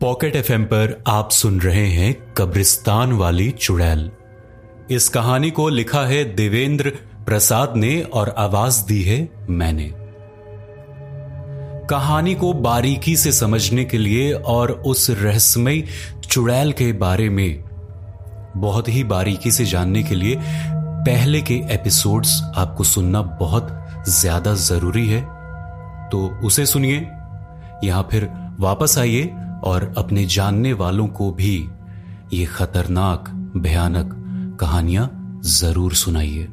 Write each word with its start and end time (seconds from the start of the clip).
Pocket 0.00 0.36
F 0.36 0.52
पर 0.52 1.02
आप 1.06 1.30
सुन 1.30 1.60
रहे 1.60 1.86
हैं 1.86 2.34
कब्रिस्तान 2.34 3.12
वाली 3.12 3.50
चुड़ैल। 3.50 4.10
इस 4.90 5.08
कहानी 5.08 5.50
को 5.50 5.68
लिखा 5.68 6.04
है 6.06 6.24
देवेंद्र 6.34 6.90
प्रसाद 7.26 7.76
ने 7.76 8.02
और 8.02 8.34
आवाज़ 8.38 8.86
दी 8.86 9.02
है 9.02 9.28
मैंने। 9.50 9.92
कहानी 11.90 12.34
को 12.34 12.52
बारीकी 12.52 13.16
से 13.16 13.32
समझने 13.32 13.84
के 13.84 13.98
लिए 13.98 14.32
और 14.32 14.70
उस 14.70 15.10
रहस्यमय 15.10 15.82
चुड़ैल 16.30 16.72
के 16.72 16.92
बारे 16.92 17.28
में 17.28 17.64
बहुत 18.56 18.88
ही 18.88 19.04
बारीकी 19.04 19.50
से 19.50 19.64
जानने 19.64 20.02
के 20.02 20.14
लिए 20.14 20.36
पहले 21.06 21.40
के 21.42 21.54
एपिसोड्स 21.54 22.40
आपको 22.56 22.84
सुनना 22.84 23.22
बहुत 23.22 23.68
ज़्यादा 24.08 24.54
ज़रूरी 24.54 25.08
है। 25.08 25.20
तो 26.10 26.46
उसे 26.46 26.66
सुनिए। 26.66 27.06
यहाँ 27.84 28.08
फिर 28.10 28.30
वापस 28.60 28.98
आइए 28.98 29.34
और 29.64 29.92
अपने 29.98 30.24
जानने 30.26 30.72
वालों 30.72 31.06
को 31.08 31.30
भी 31.32 31.56
ये 32.32 32.44
खतरनाक, 32.46 33.28
भयानक 33.56 34.10
कहानियाँ 34.60 35.08
ज़रूर 35.44 35.94
सुनाइए। 35.94 36.48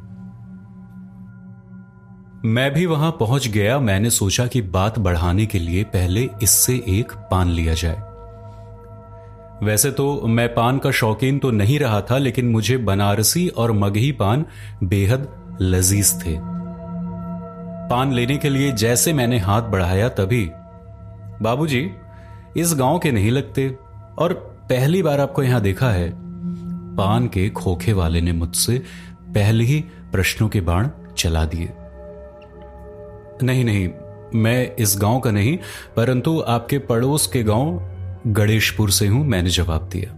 मैं 2.45 2.69
भी 2.73 2.85
वहाँ 2.85 3.11
पहुँच 3.11 3.47
गया, 3.47 3.79
मैंने 3.79 4.09
सोचा 4.09 4.45
कि 4.45 4.61
बात 4.61 4.99
बढ़ाने 4.99 5.45
के 5.45 5.59
लिए 5.59 5.83
पहले 5.83 6.29
इससे 6.43 6.75
एक 6.89 7.11
पान 7.31 7.49
लिया 7.49 7.73
जाए। 7.73 8.01
वैसे 9.63 9.91
तो 9.91 10.05
मैं 10.27 10.47
पान 10.53 10.77
का 10.77 10.91
शौकीन 10.91 11.39
तो 11.39 11.51
नहीं 11.51 11.79
रहा 11.79 12.01
था, 12.01 12.17
लेकिन 12.17 12.49
मुझे 12.49 12.77
बनारसी 12.77 13.47
और 13.47 13.71
मगही 13.71 14.11
पान 14.11 14.45
बेहद 14.83 15.27
लजीज 15.61 16.13
थे। 16.21 16.37
पान 17.89 18.13
लेने 18.13 18.37
के 18.37 18.49
लिए 18.49 18.71
जैसे 18.73 19.13
मैंने 19.13 19.37
हाथ 19.39 19.61
बढ़ाया 19.61 20.09
तभी। 20.09 20.45
बाबूजी 21.41 21.81
इस 22.57 22.73
गाँव 22.73 22.99
के 22.99 23.11
नहीं 23.11 23.31
लगते। 23.31 23.67
और 24.19 24.33
पहली 24.69 25.01
बार 25.03 25.19
आपको 25.19 25.43
यहाँ 25.43 25.61
देखा 25.61 25.89
है, 25.89 26.09
पान 26.95 27.27
के 27.27 27.49
खोखे 27.49 27.93
वाले 27.93 28.21
ने 28.21 28.31
मुझसे 28.31 28.77
पहले 29.35 29.63
ही 29.63 29.79
प्रश्नों 30.11 30.49
के 30.49 30.61
बाण 30.61 30.89
चला 31.17 31.45
दिए। 31.45 31.69
नहीं 33.43 33.65
नहीं, 33.65 33.89
मैं 34.35 34.75
इस 34.75 34.95
गाँव 35.01 35.19
का 35.19 35.31
नहीं, 35.31 35.57
परंतु 35.95 36.39
आपके 36.47 36.79
पड़ोस 36.79 37.27
के 37.27 37.43
गाँव 37.43 37.87
गणेशपुर 38.27 38.91
से 38.91 39.07
हूँ, 39.07 39.25
मैंने 39.25 39.49
जवाब 39.49 39.89
दिया। 39.89 40.17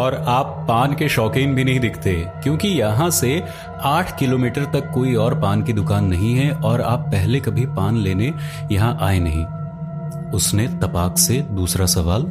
और 0.00 0.14
आप 0.28 0.64
पान 0.68 0.94
के 0.94 1.08
शौकीन 1.08 1.54
भी 1.54 1.64
नहीं 1.64 1.80
दिखते, 1.80 2.12
क्योंकि 2.42 2.68
यहाँ 2.68 3.10
से 3.10 3.42
आठ 3.82 4.18
किलोमीटर 4.18 4.64
तक 4.64 4.90
कोई 4.94 5.14
और 5.14 5.38
पान 5.40 5.62
की 5.62 5.72
दुकान 5.72 6.04
नहीं 6.04 6.34
है 6.34 6.50
और 6.52 6.80
आप 6.80 7.08
पहले 7.08 7.40
कभी 7.40 7.66
पान 7.66 7.96
लेने 7.96 8.32
यहाँ 8.72 8.96
आए 9.00 9.18
नहीं। 9.20 9.44
उसने 10.30 10.66
तपाक 10.82 11.18
से 11.18 11.40
दूसरा 11.50 11.86
सवाल 11.86 12.22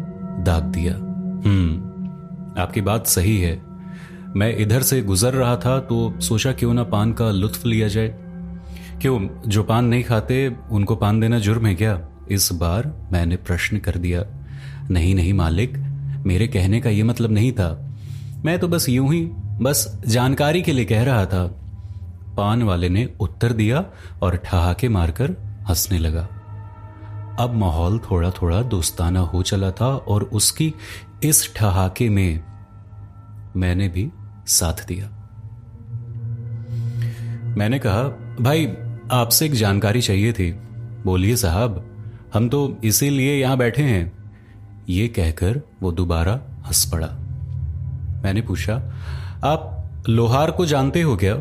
दाग 0.46 0.64
दिया। 0.64 0.94
हम्म 0.94 2.62
आपकी 2.62 2.82
बात 2.82 3.08
सही 3.08 3.38
है। 3.42 3.62
मैं 4.36 4.56
इधर 4.58 4.82
से 4.82 5.02
गुजर 5.02 5.34
रहा 5.34 5.56
था 5.56 5.80
तो 5.80 6.20
सोचा 6.22 6.52
क्यों 6.52 6.74
ना 6.74 6.84
पान 6.84 7.14
का 7.14 7.30
लुत्फ 7.32 7.66
लिया 7.66 7.88
जाए। 7.88 8.08
क्यों, 9.02 9.20
जो 9.48 9.64
पान 9.64 9.86
नहीं 9.86 10.04
खाते, 10.04 10.56
उनको 10.72 10.96
पान 10.96 11.20
देना 11.20 11.40
जुर्म 11.40 11.66
है 11.66 11.76
क्या? 11.76 12.00
इस 12.32 12.50
बार 12.54 12.92
मैंने 13.12 13.36
प्रश्न 13.36 13.78
कर 13.78 13.96
दिया। 13.96 14.24
नहीं 14.90 15.16
नहीं 15.16 15.34
मालिक 15.34 15.78
मेरे 16.26 16.48
कहने 16.48 16.82
का 16.82 16.90
यह 16.90 17.06
मतलब 17.06 17.32
नहीं 17.32 17.52
था। 17.52 17.90
मैं 18.46 18.60
तो 18.60 18.68
बस 18.68 18.90
यूँ 18.90 19.14
ही, 19.14 19.26
बस 19.62 20.02
जानकारी 20.08 20.62
के 20.62 20.72
लिए 20.72 20.86
कह 20.86 21.04
रहा 21.04 21.26
था। 21.26 21.48
पान 22.38 22.64
वाले 22.64 22.90
ने 22.90 23.10
उत्तर 23.20 23.54
दिया 23.54 23.86
और 24.22 24.36
ठहाके 24.36 24.90
मारकर 24.90 25.32
हंसने 25.70 25.98
लगा। 25.98 26.28
अब 27.40 27.54
माहौल 27.54 28.00
थोड़ा 28.00 28.32
थोड़ा 28.32 28.62
दोस्ताना 28.62 29.20
हो 29.20 29.42
चला 29.42 29.72
था 29.72 29.86
और 29.86 30.24
उसकी 30.24 30.74
इस 31.24 31.56
ठहाके 31.56 32.10
में 32.10 32.44
मैंने 33.56 33.88
भी 33.88 34.12
साथ 34.48 34.88
दिया। 34.88 35.06
मैंने 37.58 37.80
कहा, 37.80 38.04
भाई, 38.42 38.74
आपसे 39.12 39.46
एक 39.46 39.54
जानकारी 39.54 40.02
चाहिए 40.02 40.34
थी। 40.34 40.52
बोलिए 41.06 41.36
साहब, 41.36 41.86
हम 42.34 42.50
तो 42.50 42.78
इसीलिए 42.84 43.42
यहाँ 43.42 43.58
बैठे 43.58 43.84
हैं। 43.84 44.19
ये 44.90 45.08
कहकर 45.08 45.62
वो 45.82 45.92
दोबारा 45.92 46.42
हंस 46.68 46.92
पड़ा। 46.92 47.08
मैंने 48.24 48.42
पूछा, 48.42 48.74
आप 49.44 49.90
लोहार 50.10 50.52
को 50.52 50.66
जानते 50.66 51.02
हो 51.02 51.16
क्या? 51.16 51.38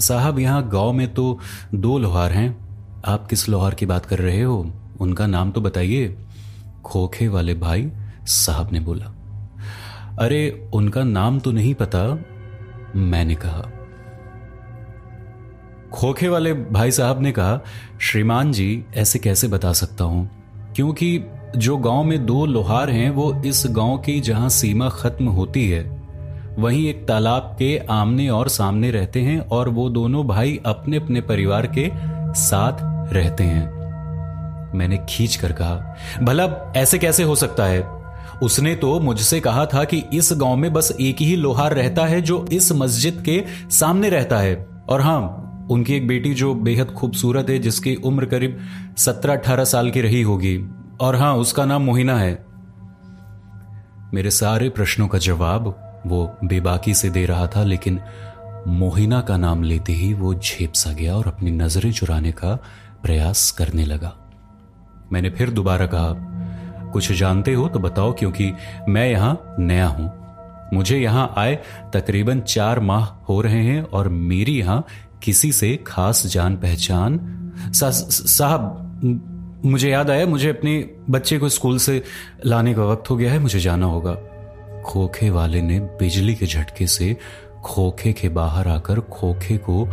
साहब, 0.00 0.38
यहाँ 0.38 0.68
गाँव 0.68 0.92
में 0.92 1.14
तो 1.14 1.38
दो 1.74 1.98
लोहार 1.98 2.32
हैं। 2.32 2.64
आप 3.06 3.26
किस 3.26 3.48
लोहार 3.48 3.74
की 3.74 3.86
बात 3.86 4.06
कर 4.06 4.18
रहे 4.18 4.42
हो? 4.42 4.72
उनका 5.00 5.26
नाम 5.26 5.50
तो 5.50 5.60
बताइए। 5.60 6.18
खोखे 6.84 7.28
वाले 7.28 7.54
भाई 7.54 7.92
साहब 8.26 8.72
ने 8.72 8.80
बोला, 8.80 9.04
अरे, 10.18 10.70
उनका 10.74 11.04
नाम 11.04 11.40
तो 11.40 11.52
नहीं 11.52 11.74
पता, 11.74 12.18
मैंने 12.96 13.34
कहा। 13.34 13.70
खोखे 15.92 16.28
वाले 16.28 16.52
भाई 16.52 16.90
साहब 16.90 17.22
ने 17.22 17.32
कहा, 17.32 17.60
श्रीमान 18.00 18.52
जी, 18.52 18.84
ऐसे 18.94 19.18
कैसे 19.18 19.48
बता 19.48 19.72
सकता 19.72 20.04
हूँ? 20.04 20.30
क्योंकि 20.76 21.24
जो 21.56 21.76
गाँव 21.76 22.04
में 22.04 22.26
दो 22.26 22.46
लोहार 22.46 22.90
हैं, 22.90 23.10
वो 23.10 23.42
इस 23.46 23.64
गाँव 23.70 23.98
की 23.98 24.20
जहाँ 24.20 24.48
सीमा 24.48 24.88
खत्म 24.88 25.26
होती 25.28 25.68
है। 25.70 26.04
वहीं 26.58 26.88
एक 26.88 27.08
तालाब 27.08 27.56
के 27.58 27.78
आमने 27.90 28.28
और 28.28 28.48
सामने 28.48 28.90
रहते 28.90 29.20
हैं 29.20 29.38
और 29.40 29.68
वो 29.68 29.88
दोनों 29.90 30.26
भाई 30.26 30.60
अपने 30.66 30.96
अपने 30.96 31.20
परिवार 31.20 31.66
के 31.66 31.90
साथ 32.34 32.76
रहते 33.14 33.44
हैं। 33.44 33.74
मैंने 34.74 34.98
खींच 35.08 35.36
कर 35.36 35.52
कहा, 35.52 35.96
भला 36.22 36.72
ऐसे 36.76 36.98
कैसे 36.98 37.22
हो 37.22 37.34
सकता 37.34 37.64
है? 37.64 38.04
उसने 38.42 38.74
तो 38.74 39.00
मुझसे 39.00 39.40
कहा 39.40 39.66
था 39.66 39.84
कि 39.84 40.02
इस 40.14 40.30
गाँव 40.32 40.56
में 40.56 40.72
बस 40.72 40.96
एक 41.00 41.16
ही 41.20 41.36
लोहार 41.36 41.74
रहता 41.74 42.06
है 42.06 42.20
जो 42.20 42.46
इस 42.52 42.72
मस्जिद 42.72 43.22
के 43.24 43.44
सामने 43.70 44.08
रहता 44.08 44.38
है। 44.38 44.66
और 44.88 45.00
हाँ, 45.00 45.40
उनकी 45.70 45.94
एक 45.94 46.08
बेटी 46.08 46.34
जो 46.34 46.54
बेहद 46.54 46.86
खूबसूरत 46.86 47.50
है, 47.50 47.58
जिसकी 47.58 47.94
उम्र 47.94 48.26
करीब 48.26 48.58
सत्रह 48.96 49.36
अठारह 49.36 49.64
साल 49.64 49.90
की 49.90 50.00
रही 50.00 50.22
होगी। 50.22 50.58
और 51.00 51.16
हाँ, 51.16 51.34
उसका 51.34 51.64
नाम 51.64 51.82
मोहिना 51.82 52.16
है। 52.16 52.32
मेरे 54.14 54.30
सारे 54.30 54.68
प्रश्नों 54.68 55.06
का 55.08 55.18
जवाब 55.18 55.66
वो 56.06 56.24
बेबाकी 56.44 56.94
से 56.94 57.10
दे 57.10 57.24
रहा 57.26 57.46
था, 57.46 57.62
लेकिन 57.62 58.00
मोहिना 58.68 59.20
का 59.20 59.36
नाम 59.36 59.62
लेते 59.62 59.92
ही 59.92 60.12
वो 60.14 60.34
झेप 60.34 60.72
सा 60.72 60.92
गया 60.92 61.16
और 61.16 61.26
अपनी 61.26 61.50
नज़रें 61.50 61.90
चुराने 61.92 62.32
का 62.32 62.54
प्रयास 63.02 63.50
करने 63.50 63.84
लगा। 63.84 64.12
मैंने 65.12 65.30
फिर 65.30 65.50
दोबारा 65.50 65.86
कहा, 65.86 66.14
कुछ 66.92 67.10
जानते 67.12 67.54
हो 67.54 67.68
तो 67.68 67.78
बताओ, 67.78 68.12
क्योंकि 68.12 68.52
मैं 68.88 69.08
यहाँ 69.10 69.56
नया 69.58 69.86
हूँ। 69.86 70.12
मुझे 70.74 70.98
यहाँ 70.98 71.32
आए 71.38 71.54
तकरीबन 71.94 72.40
चार 72.40 72.80
माह 72.80 73.04
हो 73.28 73.40
रहे 73.40 73.62
हैं 73.64 73.82
और 73.84 74.08
मेरी 74.08 74.58
यहाँ 74.58 74.84
किसी 75.22 75.52
से 75.52 75.76
खास 75.86 76.26
जान 76.26 76.56
पहचान 76.56 77.20
साहब 77.72 79.33
मुझे 79.64 79.90
याद 79.90 80.10
आया, 80.10 80.26
मुझे 80.26 80.48
अपने 80.48 80.90
बच्चे 81.10 81.38
को 81.38 81.48
स्कूल 81.48 81.78
से 81.78 82.02
लाने 82.46 82.74
का 82.74 82.82
वक्त 82.82 83.10
हो 83.10 83.16
गया 83.16 83.32
है, 83.32 83.38
मुझे 83.38 83.60
जाना 83.60 83.86
होगा। 83.86 84.14
खोखे 84.82 85.30
वाले 85.30 85.62
ने 85.62 85.80
बिजली 85.80 86.34
के 86.34 86.46
झटके 86.46 86.86
से 86.86 87.16
खोखे 87.64 88.12
के 88.12 88.28
बाहर 88.28 88.68
आकर 88.68 89.00
खोखे 89.00 89.56
को 89.56 89.84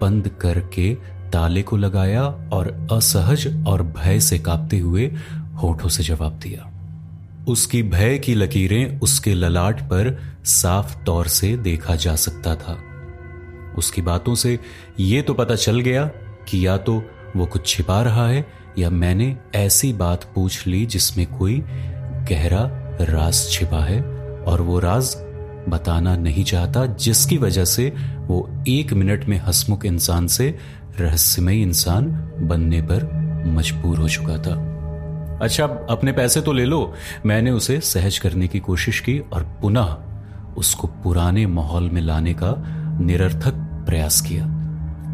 बंद 0.00 0.28
करके 0.28 0.94
ताले 1.32 1.62
को 1.62 1.76
लगाया 1.76 2.22
और 2.52 2.88
असहज 2.92 3.64
और 3.66 3.82
भय 3.82 4.20
से 4.20 4.38
कांपते 4.38 4.78
हुए 4.78 5.06
होठों 5.62 5.88
से 5.88 6.02
जवाब 6.02 6.32
दिया। 6.32 6.70
उसकी 7.48 7.82
भय 7.82 8.18
की 8.18 8.34
लकीरें 8.34 9.00
उसके 9.00 9.34
ललाट 9.34 9.80
पर 9.80 10.18
साफ़ 10.44 11.04
तौर 11.04 11.26
से 11.26 11.56
देखा 11.56 11.96
जा 11.96 12.16
सकता 12.16 12.54
था। 12.56 12.78
उसकी 13.78 14.02
बातों 14.02 14.34
से 14.34 14.58
यह 15.00 15.22
तो 15.22 15.34
पता 15.34 15.54
चल 15.54 15.80
गया 15.80 16.06
कि 16.48 16.66
या 16.66 16.76
तो 16.76 17.02
वो 17.36 17.46
कुछ 17.46 17.66
छिपा 17.66 18.02
रहा 18.02 18.28
है 18.28 18.63
या 18.78 18.90
मैंने 18.90 19.36
ऐसी 19.54 19.92
बात 19.92 20.24
पूछ 20.34 20.66
ली 20.66 20.86
जिसमें 20.86 21.26
कोई 21.26 21.62
गहरा 22.30 22.62
राज 23.00 23.48
छिपा 23.50 23.84
है 23.84 24.02
और 24.46 24.60
वो 24.60 24.78
राज 24.78 25.16
बताना 25.68 26.16
नहीं 26.16 26.44
चाहता, 26.44 26.86
जिसकी 26.86 27.36
वजह 27.36 27.64
से 27.64 27.92
वो 28.16 28.64
एक 28.68 28.92
मिनट 28.92 29.24
में 29.24 29.38
हसमुख 29.38 29.84
इंसान 29.84 30.26
से 30.26 30.58
रहस्यमय 31.00 31.62
इंसान 31.62 32.30
बनने 32.36 32.82
पर 32.82 33.24
मजबूर 33.46 33.98
हो 33.98 34.08
चुका 34.08 34.38
था। 34.38 34.74
अच्छा 35.42 35.64
अपने 35.64 36.12
पैसे 36.12 36.40
तो 36.40 36.52
ले 36.52 36.64
लो। 36.64 36.94
मैंने 37.26 37.50
उसे 37.50 37.80
सहज 37.80 38.18
करने 38.18 38.48
की 38.48 38.58
कोशिश 38.58 39.00
की 39.00 39.18
और 39.18 39.58
पुनः 39.62 39.96
उसको 40.56 40.86
पुराने 40.86 41.46
माहौल 41.46 41.90
में 41.90 42.02
लाने 42.02 42.34
का 42.34 42.54
निरर्थक 43.00 43.54
प्रयास 43.86 44.20
किया। 44.20 44.53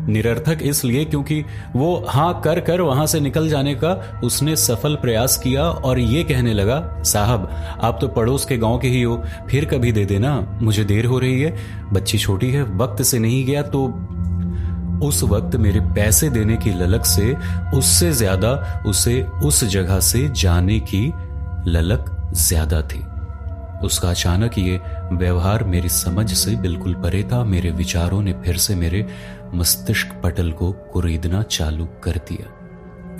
निरर्थक 0.08 0.58
इसलिए 0.62 1.04
क्योंकि 1.04 1.44
वो, 1.76 2.04
हाँ, 2.08 2.40
कर 2.40 2.60
कर 2.60 2.80
वहाँ 2.80 3.06
से 3.06 3.20
निकल 3.20 3.48
जाने 3.48 3.74
का 3.74 3.92
उसने 4.24 4.56
सफल 4.56 4.94
प्रयास 4.96 5.36
किया 5.36 5.62
और 5.62 5.98
ये 5.98 6.22
कहने 6.24 6.54
लगा, 6.54 7.02
साहब, 7.04 7.48
आप 7.80 7.98
तो 8.00 8.08
पड़ोस 8.08 8.44
के 8.44 8.56
गाँव 8.56 8.78
के 8.78 8.88
ही 8.88 9.02
हो, 9.02 9.22
फिर 9.50 9.64
कभी 9.64 9.92
दे 9.92 10.04
देना, 10.04 10.38
मुझे 10.62 10.84
देर 10.84 11.06
हो 11.06 11.18
रही 11.18 11.40
है। 11.40 11.54
बच्ची 11.92 12.18
छोटी 12.18 12.50
है, 12.50 12.62
वक्त 12.76 13.02
से 13.02 13.18
नहीं 13.18 13.44
गया 13.46 13.62
तो 13.64 13.86
उस 15.00 15.22
वक्त 15.22 15.54
मेरे 15.56 15.80
पैसे 15.94 16.28
देने 16.30 16.56
की 16.56 16.70
ललक 16.72 17.04
से, 17.06 17.34
उससे 17.74 18.10
ज़्यादा 18.12 18.82
उसे 18.86 19.22
उस 19.44 19.62
जगह 19.66 20.00
से 20.00 20.28
जाने 20.34 20.78
की 20.80 21.06
ललक 21.66 22.10
ज़्यादा 22.34 22.82
थी। 22.82 23.02
उसका 23.82 24.10
अचानक 24.10 24.58
ये 24.58 24.80
व्यवहार 25.12 25.64
मेरी 25.64 25.88
समझ 25.88 26.32
से 26.32 26.56
बिल्कुल 26.56 26.94
परे 26.94 27.22
था। 27.22 27.44
मेरे 27.44 27.70
विचारों 27.70 28.22
ने 28.22 28.32
फिर 28.32 28.56
से 28.56 28.74
मेरे 28.74 29.06
मस्तिष्क 29.54 30.20
पटल 30.22 30.52
को 30.52 30.72
कुरेदना 30.72 31.42
चालू 31.42 31.88
कर 32.04 32.12
दिया। 32.12 32.52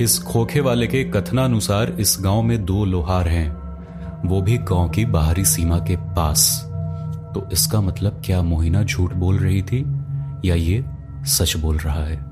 इस 0.00 0.22
खोखे 0.22 0.60
वाले 0.60 0.86
के 0.86 1.04
कथनानुसार 1.04 1.90
इस 1.90 2.18
गाँव 2.20 2.42
में 2.42 2.64
दो 2.64 2.84
लोहार 2.84 3.28
हैं। 3.28 3.60
वो 4.28 4.42
भी 4.42 4.58
गाँव 4.58 4.88
की 4.88 5.04
बाहरी 5.04 5.44
सीमा 5.44 5.78
के 5.78 5.96
पास। 5.96 6.62
तो 7.34 7.48
इसका 7.52 7.80
मतलब 7.80 8.22
क्या 8.24 8.42
मोहिना 8.42 8.82
झूठ 8.82 9.12
बोल 9.12 9.38
रही 9.38 9.62
थी 9.62 9.84
या 10.44 10.54
ये 10.54 10.84
सच 11.24 11.56
बोल 11.56 11.76
रहा 11.76 12.04
है? 12.04 12.30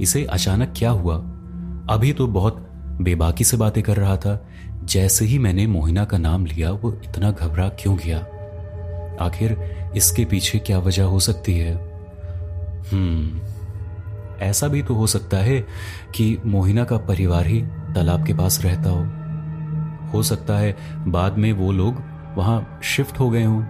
इसे 0.00 0.24
अचानक 0.24 0.74
क्या 0.76 0.90
हुआ? 0.90 1.16
अभी 1.90 2.12
तो 2.12 2.26
बहुत 2.26 2.75
बेबाकी 3.00 3.44
से 3.44 3.56
बातें 3.56 3.82
कर 3.82 3.96
रहा 3.96 4.16
था। 4.16 4.48
जैसे 4.84 5.24
ही 5.24 5.38
मैंने 5.38 5.66
मोहिना 5.66 6.04
का 6.04 6.18
नाम 6.18 6.46
लिया, 6.46 6.70
वो 6.70 7.00
इतना 7.04 7.30
घबरा 7.30 7.68
क्यों 7.68 7.96
गया? 7.96 8.18
आखिर 9.20 9.76
इसके 9.96 10.24
पीछे 10.24 10.58
क्या 10.58 10.78
वजह 10.78 11.04
हो 11.04 11.20
सकती 11.20 11.58
है? 11.58 11.74
हम्म 12.92 13.40
ऐसा 14.40 14.68
भी 14.68 14.82
तो 14.82 14.94
हो 14.94 15.06
सकता 15.06 15.36
है 15.36 15.60
कि 16.14 16.38
मोहिना 16.46 16.84
का 16.84 16.96
परिवार 16.96 17.46
ही 17.46 17.62
तालाब 17.94 18.26
के 18.26 18.34
पास 18.34 18.60
रहता 18.64 18.90
हो। 18.90 19.06
हो 20.12 20.22
सकता 20.22 20.58
है 20.58 20.76
बाद 21.06 21.38
में 21.38 21.52
वो 21.52 21.72
लोग 21.72 22.02
वहाँ 22.36 22.80
शिफ्ट 22.82 23.20
हो 23.20 23.30
गए 23.30 23.44
हों, 23.44 23.64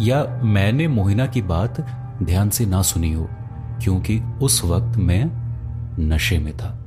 या 0.00 0.40
मैंने 0.44 0.88
मोहिना 0.88 1.26
की 1.26 1.42
बात 1.42 1.80
ध्यान 2.22 2.50
से 2.50 2.66
ना 2.66 2.82
सुनी 2.82 3.12
हो, 3.12 3.28
क्योंकि 3.82 4.20
उस 4.42 4.64
वक्त 4.64 4.96
मैं 4.98 5.24
नशे 6.08 6.38
में 6.38 6.56
था। 6.56 6.77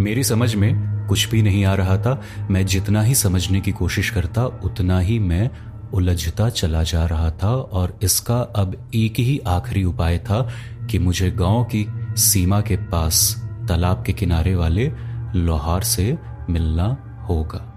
मेरी 0.00 0.24
समझ 0.24 0.54
में 0.54 0.98
कुछ 1.08 1.30
भी 1.30 1.42
नहीं 1.42 1.64
आ 1.64 1.74
रहा 1.74 1.98
था। 1.98 2.22
मैं 2.50 2.66
जितना 2.66 3.02
ही 3.02 3.14
समझने 3.14 3.60
की 3.60 3.72
कोशिश 3.72 4.10
करता, 4.10 4.46
उतना 4.46 5.00
ही 5.00 5.18
मैं 5.18 5.50
उलझता 5.92 6.48
चला 6.48 6.82
जा 6.82 7.06
रहा 7.06 7.30
था 7.30 7.48
और 7.48 7.98
इसका 8.02 8.38
अब 8.38 8.90
एक 8.94 9.14
ही 9.18 9.40
आखिरी 9.46 9.84
उपाय 9.84 10.18
था 10.18 10.48
कि 10.90 10.98
मुझे 10.98 11.30
गाँव 11.30 11.64
की 11.64 11.86
सीमा 12.16 12.60
के 12.60 12.76
पास, 12.76 13.44
तालाब 13.68 14.02
के 14.02 14.12
किनारे 14.12 14.54
वाले 14.54 14.92
लोहार 15.34 15.82
से 15.82 16.18
मिलना 16.50 16.96
होगा। 17.28 17.74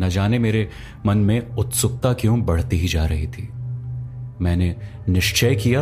न 0.00 0.08
जाने 0.08 0.38
मेरे 0.38 0.70
मन 1.06 1.18
में 1.18 1.48
उत्सुकता 1.48 2.12
क्यों 2.12 2.42
बढ़ती 2.42 2.78
ही 2.78 2.88
जा 2.88 3.06
रही 3.06 3.26
थी। 3.26 3.48
मैंने 4.40 4.76
निश्चय 5.08 5.54
किया 5.54 5.80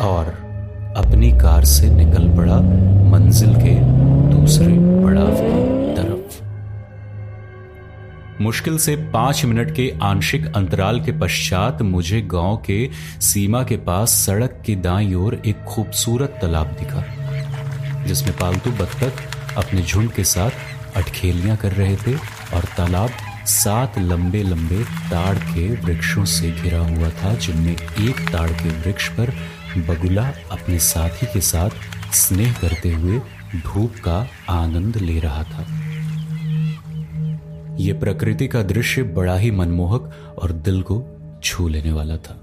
और 0.00 0.51
अपनी 0.96 1.30
कार 1.32 1.64
से 1.64 1.88
निकल 1.90 2.28
पड़ा 2.36 2.56
मंजिल 3.10 3.54
के 3.54 3.74
दूसरे 4.30 4.72
पड़ाव 5.04 5.30
की 5.36 5.94
तरफ़। 5.94 6.40
मुश्किल 8.42 8.76
से 8.78 8.96
पाँच 9.12 9.44
मिनट 9.44 9.74
के 9.74 9.90
आंशिक 10.02 10.46
अंतराल 10.56 11.00
के 11.00 11.12
पश्चात 11.20 11.82
मुझे 11.82 12.20
गाँव 12.26 12.56
के 12.66 12.78
सीमा 13.20 13.62
के 13.62 13.76
पास 13.86 14.10
सड़क 14.26 14.62
की 14.66 14.74
दाई 14.78 15.14
ओर 15.14 15.40
एक 15.46 15.64
खूबसूरत 15.64 16.38
तालाब 16.42 16.76
दिखा, 16.80 17.04
जिसमें 18.04 18.36
पालतू 18.36 18.70
बत्तख 18.70 19.56
अपने 19.56 19.82
झुंड 19.82 20.10
के 20.12 20.24
साथ 20.24 20.96
अटखेलियाँ 20.96 21.56
कर 21.56 21.72
रहे 21.72 21.96
थे 21.96 22.14
और 22.56 22.64
तालाब 22.76 23.10
सात 23.46 23.98
लंबे 23.98 24.42
लंबे 24.42 24.82
ताड़ 25.10 25.36
के 25.36 25.68
वृक्षों 25.76 26.24
से 26.24 26.50
घिरा 26.52 26.78
हुआ 26.80 27.08
था, 27.08 27.34
जिनमें 27.34 27.72
एक 27.72 28.20
ताड़ 28.32 28.50
के 28.50 28.68
वृक्ष 28.80 29.08
पर 29.08 29.34
बगुला 29.78 30.32
अपने 30.50 30.78
साथी 30.78 31.26
के 31.26 31.40
साथ 31.40 31.70
स्नेह 32.14 32.52
करते 32.52 32.92
हुए 32.92 33.18
धूप 33.56 33.92
का 34.04 34.26
आनंद 34.50 34.96
ले 34.96 35.18
रहा 35.18 35.42
था। 35.42 35.66
यह 37.76 38.00
प्रकृति 38.00 38.48
का 38.48 38.62
दृश्य 38.62 39.02
बड़ा 39.02 39.36
ही 39.36 39.50
मनमोहक 39.50 40.34
और 40.38 40.52
दिल 40.52 40.82
को 40.82 41.04
छू 41.44 41.68
लेने 41.68 41.92
वाला 41.92 42.16
था। 42.16 42.34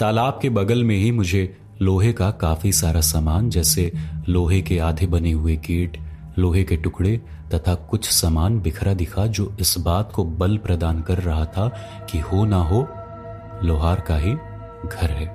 तालाब 0.00 0.38
के 0.42 0.50
बगल 0.50 0.84
में 0.84 0.96
ही 0.96 1.10
मुझे 1.12 1.56
लोहे 1.82 2.12
का 2.12 2.30
काफ़ी 2.30 2.72
सारा 2.72 3.00
सामान, 3.00 3.50
जैसे 3.50 3.92
लोहे 4.28 4.62
के 4.62 4.78
आधे 4.78 5.06
बने 5.06 5.32
हुए 5.32 5.56
गेट, 5.56 5.98
लोहे 6.38 6.64
के 6.64 6.76
टुकड़े 6.76 7.20
तथा 7.54 7.74
कुछ 7.74 8.10
सामान 8.10 8.60
बिखरा 8.60 8.94
दिखा, 8.94 9.26
जो 9.26 9.56
इस 9.60 9.78
बात 9.78 10.12
को 10.12 10.24
बल 10.24 10.56
प्रदान 10.56 11.02
कर 11.02 11.18
रहा 11.18 11.44
था 11.44 11.68
कि 12.10 12.18
हो 12.18 12.44
ना 12.44 12.56
हो, 12.56 12.88
लोहार 13.64 14.00
का 14.00 14.16
ही 14.16 14.34
घर 14.86 15.10
है। 15.10 15.26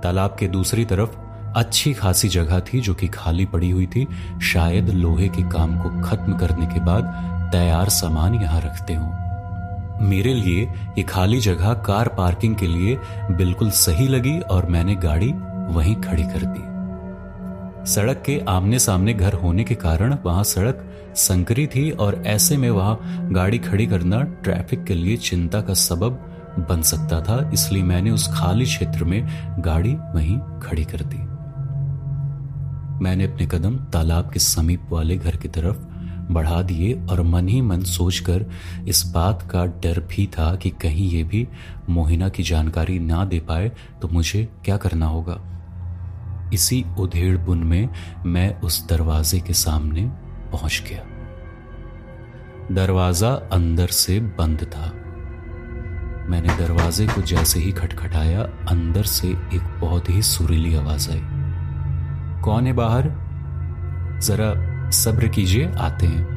तालाब 0.00 0.36
के 0.40 0.48
दूसरी 0.48 0.84
तरफ़ 0.84 1.16
अच्छी 1.56 1.92
खासी 1.94 2.28
जगह 2.28 2.60
थी 2.60 2.80
जो 2.80 2.94
कि 2.94 3.08
खाली 3.08 3.46
पड़ी 3.46 3.70
हुई 3.70 3.86
थी। 3.86 4.08
शायद 4.42 4.90
लोहे 4.90 5.28
के 5.28 5.42
काम 5.42 5.78
को 5.78 6.00
खत्म 6.08 6.36
करने 6.36 6.66
के 6.66 6.80
बाद 6.80 7.04
तैयार 7.52 7.88
सामान 7.88 8.34
यहाँ 8.34 8.60
रखते 8.60 8.94
हो। 8.94 9.06
मेरे 10.00 10.34
लिए 10.34 10.62
ये 10.98 11.02
खाली 11.02 11.40
जगह 11.40 11.74
कार 11.74 12.08
पार्किंग 12.08 12.56
के 12.56 12.66
लिए 12.66 12.98
बिल्कुल 13.30 13.70
सही 13.70 14.08
लगी 14.08 14.40
और 14.40 14.66
मैंने 14.66 14.94
गाड़ी 14.94 15.32
वहीं 15.74 15.96
खड़ी 15.96 16.22
कर 16.22 16.44
दी। 16.44 16.72
सड़क 17.92 18.22
के 18.26 18.42
आमने 18.48 18.78
सामने 18.78 19.14
घर 19.14 19.32
होने 19.32 19.64
के 19.64 19.74
कारण 19.74 20.16
वहाँ 20.24 20.44
सड़क 20.44 20.84
संकरी 21.16 21.66
थी 21.66 21.90
और 21.90 22.22
ऐसे 22.26 22.56
में 22.56 22.70
वहाँ 22.70 23.00
गाड़ी 23.32 23.58
खड़ी 23.58 23.86
करना 23.86 24.22
ट्रैफ़िक 24.22 24.84
के 24.84 24.94
लिए 24.94 25.16
चिंता 25.16 25.60
का 25.60 25.74
सबब 25.74 26.31
बन 26.58 26.82
सकता 26.82 27.20
था, 27.20 27.50
इसलिए 27.54 27.82
मैंने 27.82 28.10
उस 28.10 28.26
खाली 28.34 28.64
क्षेत्र 28.64 29.04
में 29.04 29.26
गाड़ी 29.58 29.94
वहीं 29.94 30.38
खड़ी 30.60 30.84
कर 30.84 31.02
दी। 31.04 31.18
मैंने 33.04 33.24
अपने 33.24 33.46
कदम 33.46 33.76
तालाब 33.92 34.30
के 34.30 34.38
समीप 34.38 34.86
वाले 34.90 35.16
घर 35.16 35.36
की 35.36 35.48
तरफ़ 35.48 35.76
बढ़ा 36.32 36.60
दिए 36.62 36.92
और 37.10 37.22
मन 37.22 37.48
ही 37.48 37.60
मन 37.60 37.80
सोचकर 37.82 38.44
इस 38.88 39.02
बात 39.06 39.42
का 39.50 39.64
डर 39.82 40.00
भी 40.00 40.26
था 40.26 40.54
कि 40.56 40.70
कहीं 40.82 41.08
ये 41.10 41.22
भी 41.24 41.46
मोहिना 41.88 42.28
की 42.28 42.42
जानकारी 42.42 42.98
ना 42.98 43.24
दे 43.24 43.40
पाए 43.40 43.72
तो 44.02 44.08
मुझे 44.08 44.48
क्या 44.64 44.76
करना 44.76 45.06
होगा। 45.06 45.40
इसी 46.54 46.84
उधेड़ 46.98 47.36
बुन 47.38 47.64
में 47.64 47.88
मैं 48.26 48.60
उस 48.60 48.86
दरवाजे 48.88 49.40
के 49.40 49.52
सामने 49.52 50.06
पहुँच 50.52 50.82
गया। 50.88 51.04
दरवाज़ा 52.74 53.30
अंदर 53.52 53.86
से 53.86 54.20
बंद 54.38 54.64
था। 54.64 54.92
मैंने 56.32 56.48
दरवाजे 56.48 57.06
को 57.06 57.22
जैसे 57.22 57.60
ही 57.60 57.72
खटखटाया, 57.72 58.42
अंदर 58.68 59.02
से 59.02 59.28
एक 59.28 59.80
बहुत 59.80 60.10
ही 60.10 60.22
सुरीली 60.22 60.74
आवाज़ 60.74 61.10
आई। 61.10 61.20
कौन 62.42 62.66
है 62.66 62.72
बाहर? 62.72 63.02
जरा 64.22 64.90
सब्र 64.90 65.28
कीजिए, 65.28 65.72
आते 65.78 66.06
हैं। 66.06 66.32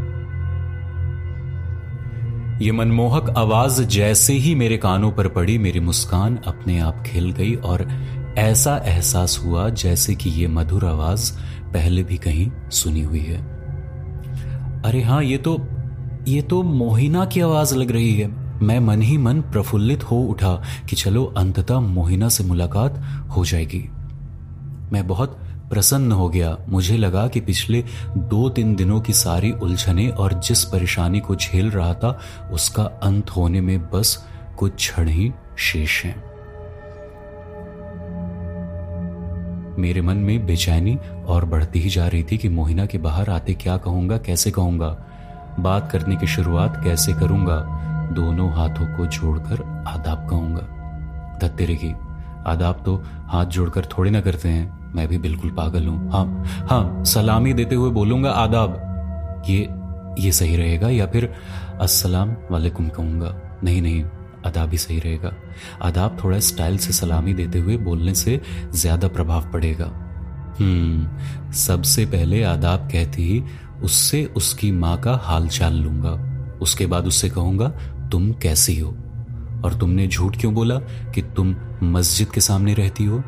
ये 2.61 2.71
मनमोहक 2.71 3.29
आवाज़ 3.29 3.83
जैसे 3.83 4.33
ही 4.33 4.55
मेरे 4.55 4.77
कानों 4.77 5.11
पर 5.11 5.27
पड़ी, 5.27 5.57
मेरी 5.57 5.79
मुस्कान 5.79 6.39
अपने 6.47 6.79
आप 6.79 7.03
खिल 7.05 7.31
गई 7.31 7.55
और 7.55 7.87
ऐसा 8.37 8.77
एहसास 8.85 9.41
हुआ 9.45 9.69
जैसे 9.69 10.15
कि 10.15 10.29
ये 10.29 10.47
मधुर 10.47 10.85
आवाज़ 10.85 11.39
पहले 11.73 12.03
भी 12.03 12.17
कहीं 12.17 12.51
सुनी 12.69 13.01
हुई 13.01 13.23
है। 13.23 13.37
अरे 14.81 15.01
हाँ, 15.01 15.23
ये 15.23 15.37
तो 15.37 15.67
ये 16.27 16.41
तो 16.41 16.63
मोहिना 16.63 17.25
की 17.25 17.41
आवाज़ 17.41 17.75
लग 17.75 17.91
रही 17.91 18.13
है। 18.13 18.44
मैं 18.61 18.79
मन 18.79 19.01
ही 19.01 19.17
मन 19.17 19.41
प्रफुल्लित 19.41 20.03
हो 20.03 20.17
उठा 20.17 20.63
कि 20.89 20.95
चलो 20.95 21.25
अंततः 21.25 21.79
मोहिना 21.79 22.29
से 22.29 22.43
मुलाकात 22.43 23.03
हो 23.37 23.45
जाएगी। 23.45 23.89
मैं 24.91 25.07
बहुत 25.07 25.39
प्रसन्न 25.69 26.11
हो 26.11 26.29
गया। 26.29 26.57
मुझे 26.69 26.97
लगा 26.97 27.27
कि 27.27 27.41
पिछले 27.41 27.83
दो 28.17 28.49
तीन 28.49 28.75
दिनों 28.75 29.01
की 29.01 29.13
सारी 29.13 29.51
उलझने 29.51 30.09
और 30.09 30.33
जिस 30.33 30.63
परेशानी 30.63 31.19
को 31.19 31.35
झेल 31.35 31.71
रहा 31.71 31.93
था, 31.93 32.19
उसका 32.51 32.83
अंत 32.83 33.29
होने 33.29 33.61
में 33.61 33.91
बस 33.91 34.27
कुछ 34.57 34.75
क्षण 34.75 35.07
ही 35.07 35.33
शेष 35.57 36.05
हैं। 36.05 36.23
मेरे 39.79 40.01
मन 40.01 40.17
में 40.17 40.45
बेचैनी 40.45 40.97
और 41.25 41.45
बढ़ती 41.45 41.79
ही 41.79 41.89
जा 41.89 42.07
रही 42.07 42.23
थी 42.23 42.37
कि 42.37 42.49
मोहिना 42.49 42.85
के 42.85 42.97
बाहर 42.97 43.29
आते 43.29 43.53
क्या 43.53 43.77
कहूँगा, 43.77 44.17
कैसे 44.17 44.51
कहूँगा? 44.51 45.05
बात 45.59 45.91
करने 45.91 46.15
की 46.15 46.27
शुरुआत 46.27 46.81
कैसे 46.83 47.13
करूँगा? 47.13 47.91
दोनों 48.13 48.51
हाथों 48.53 48.85
को 48.97 49.05
जोड़कर 49.07 49.61
आदाब 49.87 50.27
कहूँगा 50.29 50.61
धत्तेरे 51.39 51.75
की, 51.75 51.93
आदाब 52.47 52.81
तो 52.85 52.95
हाथ 53.27 53.45
जोड़कर 53.47 53.85
थोड़े 53.87 54.11
ना 54.11 54.21
करते 54.21 54.49
हैं। 54.49 54.93
मैं 54.95 55.07
भी 55.07 55.17
बिल्कुल 55.17 55.51
पागल 55.51 55.87
हूँ। 55.87 56.11
हाँ 56.11 56.43
हाँ 56.69 57.03
सलामी 57.05 57.53
देते 57.53 57.75
हुए 57.75 57.89
बोलूँगा 57.91 58.31
आदाब। 58.33 59.43
ये 59.49 59.57
ये 60.19 60.31
सही 60.31 60.55
रहेगा 60.55 60.89
या 60.89 61.05
फिर 61.07 61.33
अस्सलाम 61.81 62.35
वालेकुम 62.51 62.87
कहूँगा? 62.89 63.33
नहीं 63.63 63.81
नहीं, 63.81 64.03
आदाब 64.45 64.71
ही 64.71 64.77
सही 64.77 64.99
रहेगा। 64.99 65.31
आदाब 65.81 66.17
थोड़ा 66.23 66.39
स्टाइल 66.39 66.77
से 66.77 66.93
सलामी 66.93 67.33
देते 67.33 67.59
हुए 67.59 67.77
बोलने 67.77 68.13
से 68.15 68.39
ज़्यादा 68.73 69.07
प्रभाव 69.07 69.51
पड़ेगा। 69.51 69.85
हम्म 70.59 71.51
सबसे 71.51 72.05
पहले 72.05 72.43
आदाब 72.43 72.87
कहती 72.91 73.23
ही 73.23 73.43
उससे 73.83 74.23
उसकी 74.35 74.71
माँ 74.71 74.97
का 74.97 75.15
हाल 75.23 75.47
चाल 75.47 75.73
लूँगा। 75.73 76.11
उसके 76.61 76.85
बाद 76.85 77.07
उससे 77.07 77.29
कहूँगा 77.29 77.71
तुम 78.15 78.31
कैसी 78.33 78.79
हो? 78.79 78.89
और 79.65 79.77
तुमने 79.79 80.07
झूठ 80.07 80.37
क्यों 80.37 80.53
बोला 80.53 80.75
कि 81.11 81.21
तुम 81.35 81.55
मस्जिद 81.83 82.29
के 82.29 82.41
सामने 82.41 82.73
रहती 82.73 83.05
हो? 83.05 83.23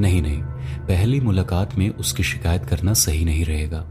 नहीं 0.00 0.22
नहीं, 0.22 0.42
पहली 0.82 1.20
मुलाकात 1.20 1.74
में 1.78 1.88
उसकी 1.90 2.22
शिकायत 2.22 2.64
करना 2.64 2.92
सही 2.94 3.24
नहीं 3.24 3.44
रहेगा। 3.44 3.84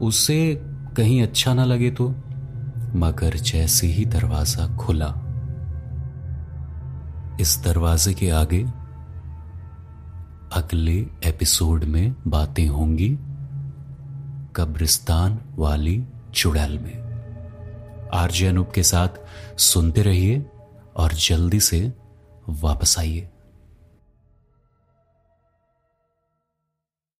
उसे 0.00 0.54
कहीं 0.96 1.22
अच्छा 1.22 1.54
ना 1.54 1.64
लगे 1.64 1.90
तो 1.90 2.08
मगर 2.96 3.36
जैसे 3.36 3.86
ही 3.86 4.04
दरवाज़ा 4.06 4.66
खुला, 4.76 5.08
इस 7.40 7.60
दरवाजे 7.64 8.14
के 8.14 8.30
आगे 8.30 8.62
अगले 10.52 10.96
एपिसोड 11.24 11.84
में 11.84 12.14
बातें 12.26 12.66
होंगी 12.68 13.08
कब्रिस्तान 14.56 15.38
वाली 15.56 16.02
चुड़ैल 16.34 16.78
में। 16.78 17.09
आरजे 18.14 18.46
अनूप 18.46 18.70
के 18.70 18.82
साथ 18.82 19.08
सुनते 19.58 20.02
रहिए 20.02 20.46
और 20.96 21.12
जल्दी 21.12 21.60
से 21.60 21.92
वापस 22.48 22.98
आइए। 22.98 23.28